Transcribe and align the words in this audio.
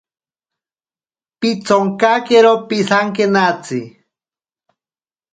Pitsonkakero 1.39 2.53
pisankenatsi. 2.67 3.79